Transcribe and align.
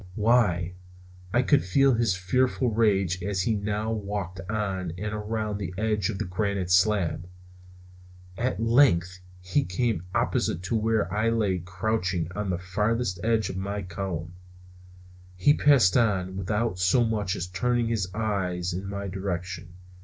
Why, 0.15 0.73
I 1.31 1.43
could 1.43 1.63
feel 1.63 1.93
his 1.93 2.15
fearful 2.15 2.71
rage 2.71 3.21
as 3.21 3.43
he 3.43 3.53
now 3.53 3.91
walked 3.91 4.41
on 4.49 4.93
and 4.97 5.13
around 5.13 5.59
the 5.59 5.75
edge 5.77 6.09
of 6.09 6.17
that 6.17 6.27
granite 6.31 6.71
slab. 6.71 7.29
At 8.35 8.59
length 8.59 9.19
he 9.41 9.63
came 9.63 10.03
opposite 10.15 10.63
to 10.63 10.75
where 10.75 11.13
I 11.13 11.29
lay 11.29 11.59
crouching 11.59 12.31
on 12.35 12.49
the 12.49 12.57
farther 12.57 13.05
edge 13.23 13.51
of 13.51 13.57
my 13.57 13.83
column. 13.83 14.33
He 15.35 15.53
passed 15.53 15.95
on 15.95 16.35
without 16.35 16.79
so 16.79 17.03
much 17.05 17.35
as 17.35 17.45
turning 17.45 17.87
his 17.89 18.07
eyes 18.15 18.73
in 18.73 18.87
my 18.89 19.07
direction. 19.07 19.75